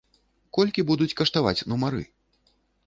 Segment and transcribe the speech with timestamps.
[0.57, 2.03] Колькі будуць каштаваць нумары?